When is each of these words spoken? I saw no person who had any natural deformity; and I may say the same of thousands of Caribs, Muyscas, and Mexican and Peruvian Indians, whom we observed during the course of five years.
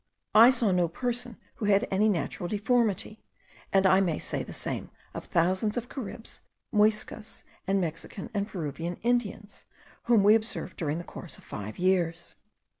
I 0.33 0.49
saw 0.49 0.71
no 0.71 0.87
person 0.87 1.37
who 1.57 1.65
had 1.65 1.87
any 1.91 2.09
natural 2.09 2.49
deformity; 2.49 3.23
and 3.71 3.85
I 3.85 4.01
may 4.01 4.17
say 4.17 4.41
the 4.41 4.51
same 4.51 4.89
of 5.13 5.25
thousands 5.25 5.77
of 5.77 5.89
Caribs, 5.89 6.39
Muyscas, 6.73 7.43
and 7.67 7.79
Mexican 7.79 8.31
and 8.33 8.47
Peruvian 8.47 8.95
Indians, 9.03 9.65
whom 10.05 10.23
we 10.23 10.33
observed 10.33 10.75
during 10.75 10.97
the 10.97 11.03
course 11.03 11.37
of 11.37 11.43
five 11.43 11.77
years. 11.77 12.35